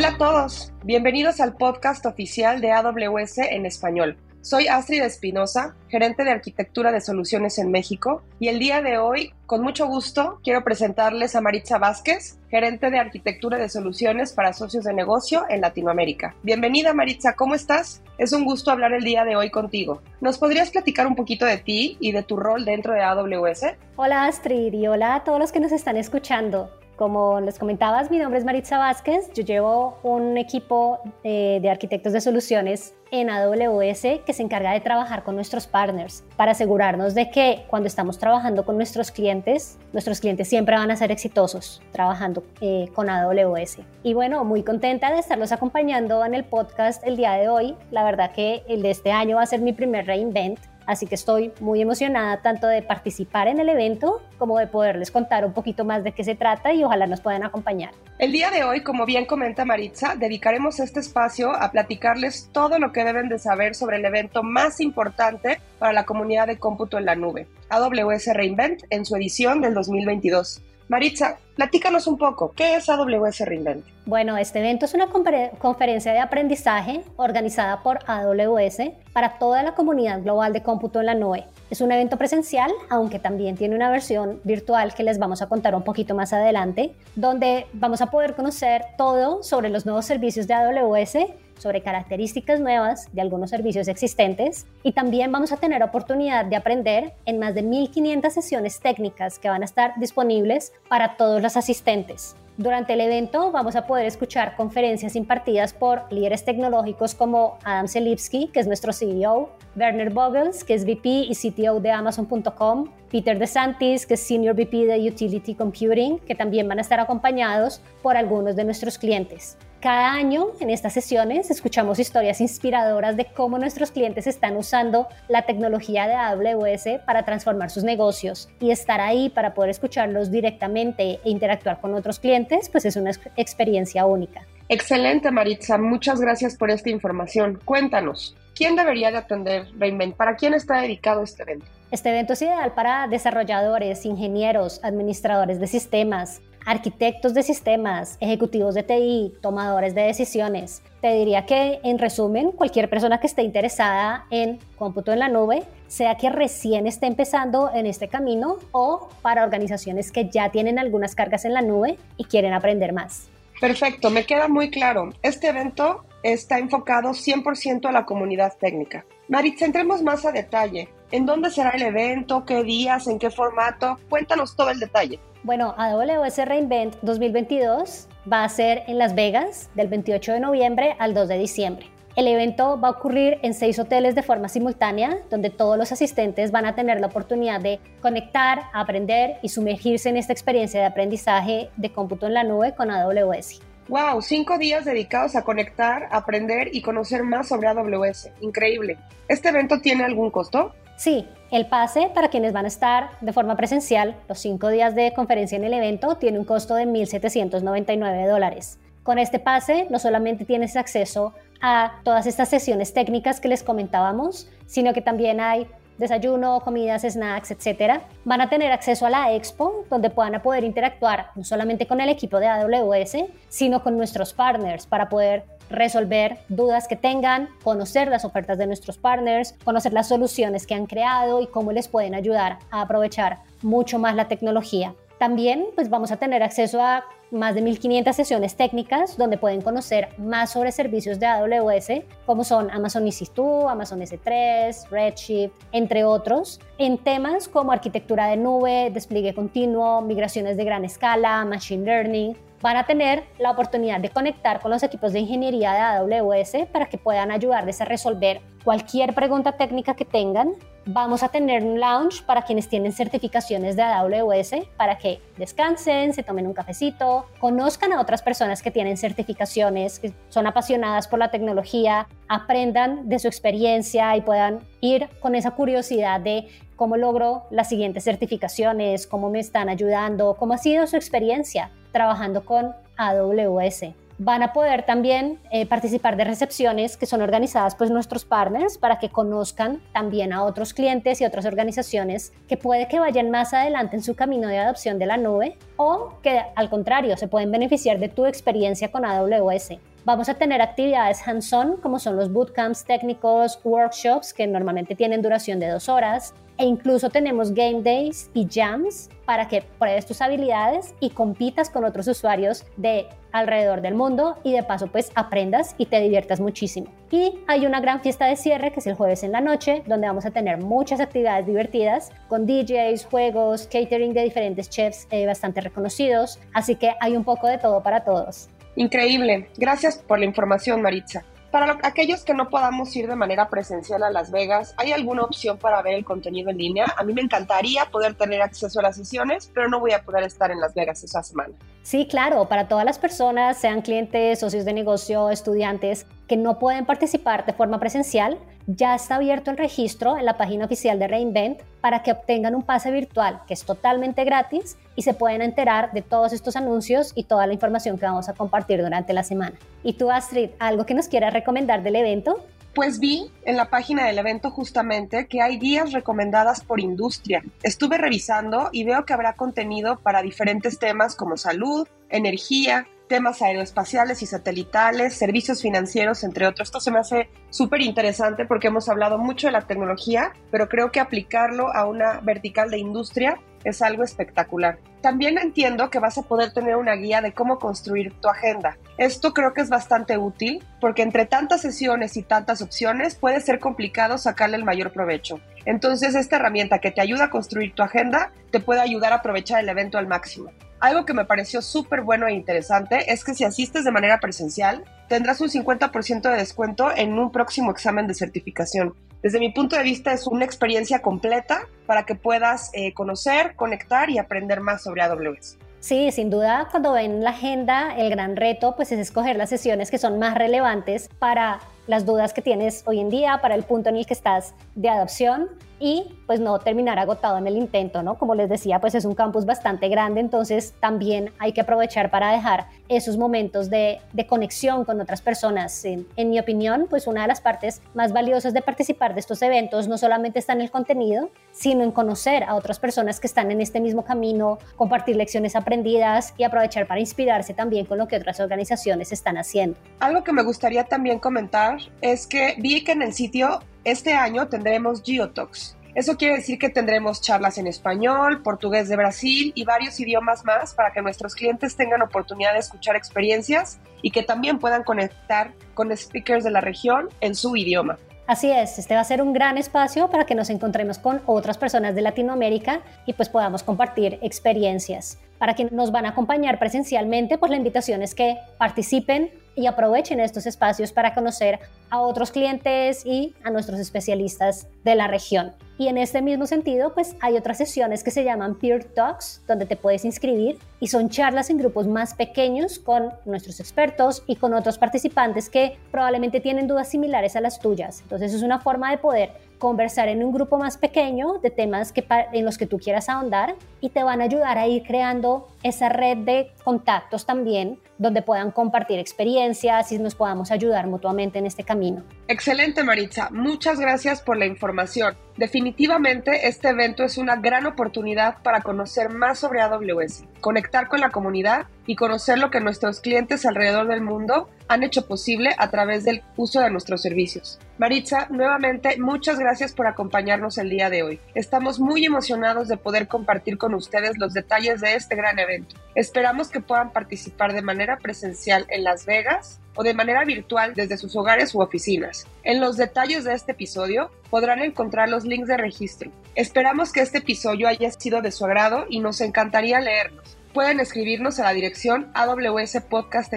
[0.00, 4.16] Hola a todos, bienvenidos al podcast oficial de AWS en español.
[4.40, 9.34] Soy Astrid Espinosa, gerente de arquitectura de soluciones en México, y el día de hoy,
[9.44, 14.84] con mucho gusto, quiero presentarles a Maritza Vázquez, gerente de arquitectura de soluciones para socios
[14.84, 16.34] de negocio en Latinoamérica.
[16.42, 18.02] Bienvenida Maritza, ¿cómo estás?
[18.16, 20.00] Es un gusto hablar el día de hoy contigo.
[20.22, 23.74] ¿Nos podrías platicar un poquito de ti y de tu rol dentro de AWS?
[23.96, 26.70] Hola Astrid y hola a todos los que nos están escuchando.
[27.00, 29.32] Como les comentabas, mi nombre es Maritza Vázquez.
[29.32, 34.80] Yo llevo un equipo de, de, arquitectos de soluciones en AWS que se encarga de
[34.80, 40.20] trabajar con nuestros partners para asegurarnos de que cuando estamos trabajando con nuestros clientes, nuestros
[40.20, 43.78] clientes siempre van a ser exitosos trabajando eh, con AWS.
[44.02, 47.76] Y bueno, muy contenta de estarlos acompañando en el podcast el día de hoy.
[47.90, 50.58] La verdad que el de este año va a ser mi primer reinvent
[50.90, 55.44] Así que estoy muy emocionada tanto de participar en el evento como de poderles contar
[55.44, 57.92] un poquito más de qué se trata y ojalá nos puedan acompañar.
[58.18, 62.90] El día de hoy, como bien comenta Maritza, dedicaremos este espacio a platicarles todo lo
[62.90, 67.04] que deben de saber sobre el evento más importante para la comunidad de cómputo en
[67.04, 70.60] la nube, AWS Reinvent, en su edición del 2022.
[70.90, 73.86] Maritza, platícanos un poco, ¿qué es AWS Reinvent?
[74.06, 80.20] Bueno, este evento es una conferencia de aprendizaje organizada por AWS para toda la comunidad
[80.20, 81.44] global de cómputo en la nube.
[81.70, 85.76] Es un evento presencial, aunque también tiene una versión virtual que les vamos a contar
[85.76, 90.54] un poquito más adelante, donde vamos a poder conocer todo sobre los nuevos servicios de
[90.54, 91.18] AWS
[91.60, 97.12] sobre características nuevas de algunos servicios existentes y también vamos a tener oportunidad de aprender
[97.26, 102.34] en más de 1.500 sesiones técnicas que van a estar disponibles para todos los asistentes.
[102.60, 108.48] Durante el evento vamos a poder escuchar conferencias impartidas por líderes tecnológicos como Adam Selipsky,
[108.48, 114.04] que es nuestro CEO, Werner Vogels, que es VP y CTO de Amazon.com, Peter DeSantis,
[114.04, 118.56] que es Senior VP de Utility Computing, que también van a estar acompañados por algunos
[118.56, 119.56] de nuestros clientes.
[119.80, 125.46] Cada año en estas sesiones escuchamos historias inspiradoras de cómo nuestros clientes están usando la
[125.46, 131.30] tecnología de AWS para transformar sus negocios y estar ahí para poder escucharlos directamente e
[131.30, 134.42] interactuar con otros clientes, pues es una experiencia única.
[134.68, 135.78] Excelente, Maritza.
[135.78, 137.58] Muchas gracias por esta información.
[137.64, 140.14] Cuéntanos, ¿quién debería de atender Reinvent?
[140.14, 141.64] ¿Para quién está dedicado este evento?
[141.90, 148.82] Este evento es ideal para desarrolladores, ingenieros, administradores de sistemas, arquitectos de sistemas, ejecutivos de
[148.82, 150.82] TI, tomadores de decisiones.
[151.00, 155.62] Te diría que, en resumen, cualquier persona que esté interesada en cómputo en la nube,
[155.88, 161.14] sea que recién esté empezando en este camino o para organizaciones que ya tienen algunas
[161.14, 163.28] cargas en la nube y quieren aprender más.
[163.60, 165.10] Perfecto, me queda muy claro.
[165.22, 169.04] Este evento está enfocado 100% a la comunidad técnica.
[169.28, 170.88] Maritza, entremos más a detalle.
[171.12, 172.44] ¿En dónde será el evento?
[172.44, 173.08] ¿Qué días?
[173.08, 173.98] ¿En qué formato?
[174.08, 175.18] Cuéntanos todo el detalle.
[175.42, 181.12] Bueno, AWS Reinvent 2022 va a ser en Las Vegas del 28 de noviembre al
[181.14, 181.86] 2 de diciembre.
[182.14, 186.52] El evento va a ocurrir en seis hoteles de forma simultánea, donde todos los asistentes
[186.52, 191.70] van a tener la oportunidad de conectar, aprender y sumergirse en esta experiencia de aprendizaje
[191.76, 193.60] de cómputo en la nube con AWS.
[193.88, 194.22] ¡Wow!
[194.22, 198.30] Cinco días dedicados a conectar, aprender y conocer más sobre AWS.
[198.40, 198.98] Increíble.
[199.28, 200.74] ¿Este evento tiene algún costo?
[200.96, 205.12] Sí, el pase para quienes van a estar de forma presencial los cinco días de
[205.14, 208.78] conferencia en el evento tiene un costo de 1.799 dólares.
[209.02, 214.48] Con este pase no solamente tienes acceso a todas estas sesiones técnicas que les comentábamos,
[214.66, 215.66] sino que también hay
[216.00, 218.00] desayuno, comidas, snacks, etc.
[218.24, 222.08] Van a tener acceso a la expo, donde puedan poder interactuar no solamente con el
[222.08, 223.16] equipo de AWS,
[223.48, 228.98] sino con nuestros partners para poder resolver dudas que tengan, conocer las ofertas de nuestros
[228.98, 233.98] partners, conocer las soluciones que han creado y cómo les pueden ayudar a aprovechar mucho
[233.98, 234.94] más la tecnología.
[235.18, 240.08] También pues vamos a tener acceso a más de 1500 sesiones técnicas donde pueden conocer
[240.18, 246.98] más sobre servicios de AWS, como son Amazon EC2, Amazon S3, Redshift, entre otros, en
[246.98, 252.84] temas como arquitectura de nube, despliegue continuo, migraciones de gran escala, machine learning, van a
[252.84, 257.30] tener la oportunidad de conectar con los equipos de ingeniería de AWS para que puedan
[257.30, 260.54] ayudarles a resolver cualquier pregunta técnica que tengan.
[260.92, 266.24] Vamos a tener un lounge para quienes tienen certificaciones de AWS para que descansen, se
[266.24, 271.30] tomen un cafecito, conozcan a otras personas que tienen certificaciones, que son apasionadas por la
[271.30, 277.68] tecnología, aprendan de su experiencia y puedan ir con esa curiosidad de cómo logro las
[277.68, 283.94] siguientes certificaciones, cómo me están ayudando, cómo ha sido su experiencia trabajando con AWS.
[284.22, 288.98] Van a poder también eh, participar de recepciones que son organizadas por nuestros partners para
[288.98, 293.96] que conozcan también a otros clientes y otras organizaciones que puede que vayan más adelante
[293.96, 297.98] en su camino de adopción de la nube o que al contrario se pueden beneficiar
[297.98, 299.78] de tu experiencia con AWS.
[300.10, 305.60] Vamos a tener actividades hands-on, como son los bootcamps técnicos, workshops, que normalmente tienen duración
[305.60, 310.96] de dos horas, e incluso tenemos game days y jams para que pruebes tus habilidades
[310.98, 315.86] y compitas con otros usuarios de alrededor del mundo y de paso pues aprendas y
[315.86, 316.88] te diviertas muchísimo.
[317.12, 320.08] Y hay una gran fiesta de cierre que es el jueves en la noche donde
[320.08, 325.60] vamos a tener muchas actividades divertidas con DJs, juegos, catering de diferentes chefs eh, bastante
[325.60, 328.48] reconocidos, así que hay un poco de todo para todos.
[328.76, 331.24] Increíble, gracias por la información Maritza.
[331.50, 335.58] Para aquellos que no podamos ir de manera presencial a Las Vegas, ¿hay alguna opción
[335.58, 336.86] para ver el contenido en línea?
[336.96, 340.22] A mí me encantaría poder tener acceso a las sesiones, pero no voy a poder
[340.22, 341.52] estar en Las Vegas esa semana.
[341.82, 346.86] Sí, claro, para todas las personas, sean clientes, socios de negocio, estudiantes, que no pueden
[346.86, 348.38] participar de forma presencial,
[348.68, 352.62] ya está abierto el registro en la página oficial de Reinvent para que obtengan un
[352.62, 357.24] pase virtual que es totalmente gratis y se pueden enterar de todos estos anuncios y
[357.24, 359.58] toda la información que vamos a compartir durante la semana.
[359.82, 362.46] ¿Y tú, Astrid, algo que nos quieras recomendar del evento?
[362.76, 367.42] Pues vi en la página del evento justamente que hay guías recomendadas por industria.
[367.64, 374.22] Estuve revisando y veo que habrá contenido para diferentes temas como salud, energía, temas aeroespaciales
[374.22, 376.68] y satelitales, servicios financieros, entre otros.
[376.68, 380.92] Esto se me hace súper interesante porque hemos hablado mucho de la tecnología, pero creo
[380.92, 384.78] que aplicarlo a una vertical de industria es algo espectacular.
[385.02, 388.78] También entiendo que vas a poder tener una guía de cómo construir tu agenda.
[388.96, 393.58] Esto creo que es bastante útil porque entre tantas sesiones y tantas opciones puede ser
[393.58, 395.40] complicado sacarle el mayor provecho.
[395.64, 399.60] Entonces esta herramienta que te ayuda a construir tu agenda te puede ayudar a aprovechar
[399.60, 400.52] el evento al máximo.
[400.80, 404.82] Algo que me pareció súper bueno e interesante es que si asistes de manera presencial,
[405.08, 408.94] tendrás un 50% de descuento en un próximo examen de certificación.
[409.22, 414.08] Desde mi punto de vista es una experiencia completa para que puedas eh, conocer, conectar
[414.08, 415.58] y aprender más sobre AWS.
[415.80, 419.90] Sí, sin duda, cuando ven la agenda, el gran reto pues es escoger las sesiones
[419.90, 423.90] que son más relevantes para las dudas que tienes hoy en día, para el punto
[423.90, 425.50] en el que estás de adopción
[425.80, 428.18] y pues no terminar agotado en el intento, ¿no?
[428.18, 432.30] Como les decía, pues es un campus bastante grande, entonces también hay que aprovechar para
[432.30, 435.84] dejar esos momentos de, conexión con otras personas.
[435.84, 439.40] En, en, mi opinión, pues una de las partes más valiosas de participar de estos
[439.40, 443.50] eventos no solamente está en el contenido, sino en conocer a otras personas que están
[443.50, 448.16] en este mismo camino, compartir lecciones aprendidas y aprovechar para inspirarse también con lo que
[448.16, 449.78] otras organizaciones están haciendo.
[449.98, 454.48] Algo que me gustaría también comentar es que vi que en el sitio este año
[454.48, 455.76] tendremos Geotalks.
[455.94, 460.72] Eso quiere decir que tendremos charlas en español, portugués de Brasil y varios idiomas más
[460.72, 465.94] para que nuestros clientes tengan oportunidad de escuchar experiencias y que también puedan conectar con
[465.96, 467.98] speakers de la región en su idioma.
[468.28, 471.58] Así es, este va a ser un gran espacio para que nos encontremos con otras
[471.58, 475.18] personas de Latinoamérica y pues podamos compartir experiencias.
[475.38, 480.20] Para quienes nos van a acompañar presencialmente, pues la invitación es que participen y aprovechen
[480.20, 481.58] estos espacios para conocer
[481.90, 485.52] a otros clientes y a nuestros especialistas de la región.
[485.80, 489.64] Y en este mismo sentido, pues hay otras sesiones que se llaman Peer Talks, donde
[489.64, 494.52] te puedes inscribir y son charlas en grupos más pequeños con nuestros expertos y con
[494.52, 498.02] otros participantes que probablemente tienen dudas similares a las tuyas.
[498.02, 502.04] Entonces es una forma de poder conversar en un grupo más pequeño de temas que,
[502.32, 505.88] en los que tú quieras ahondar y te van a ayudar a ir creando esa
[505.88, 511.64] red de contactos también donde puedan compartir experiencias y nos podamos ayudar mutuamente en este
[511.64, 512.02] camino.
[512.28, 515.14] Excelente Maritza, muchas gracias por la información.
[515.36, 521.10] Definitivamente este evento es una gran oportunidad para conocer más sobre AWS, conectar con la
[521.10, 526.04] comunidad y conocer lo que nuestros clientes alrededor del mundo han hecho posible a través
[526.04, 527.58] del uso de nuestros servicios.
[527.78, 531.20] Maritza, nuevamente muchas gracias por acompañarnos el día de hoy.
[531.34, 535.49] Estamos muy emocionados de poder compartir con ustedes los detalles de este gran evento.
[535.94, 540.98] Esperamos que puedan participar de manera presencial en Las Vegas o de manera virtual desde
[540.98, 542.26] sus hogares u oficinas.
[542.42, 546.10] En los detalles de este episodio podrán encontrar los links de registro.
[546.34, 551.38] Esperamos que este episodio haya sido de su agrado y nos encantaría leerlos pueden escribirnos
[551.38, 553.32] a la dirección awspodcast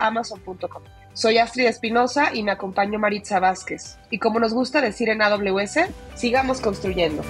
[0.00, 0.82] amazon.com.
[1.12, 3.98] Soy Astrid Espinosa y me acompaño Maritza Vázquez.
[4.10, 5.80] Y como nos gusta decir en AWS,
[6.14, 7.22] sigamos construyendo.